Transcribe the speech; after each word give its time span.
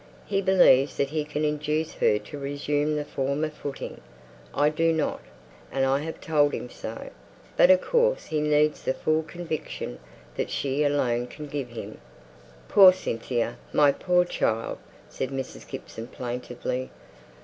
He 0.25 0.41
believes 0.41 0.97
that 0.97 1.11
he 1.11 1.23
can 1.23 1.45
induce 1.45 1.93
her 1.93 2.17
to 2.17 2.39
resume 2.39 2.95
the 2.95 3.05
former 3.05 3.51
footing. 3.51 4.01
I 4.51 4.69
don't; 4.69 4.99
and 5.71 5.85
I've 5.85 6.19
told 6.19 6.55
him 6.55 6.71
so; 6.71 7.11
but, 7.55 7.69
of 7.69 7.81
course, 7.81 8.25
he 8.25 8.41
needs 8.41 8.81
the 8.81 8.95
full 8.95 9.21
conviction 9.21 9.99
that 10.37 10.49
she 10.49 10.83
alone 10.83 11.27
can 11.27 11.45
give 11.45 11.69
him." 11.69 11.99
"Poor 12.67 12.91
Cynthia! 12.91 13.57
My 13.73 13.91
poor 13.91 14.25
child!" 14.25 14.79
said 15.07 15.29
Mrs. 15.29 15.67
Gibson, 15.67 16.07
plaintively. 16.07 16.89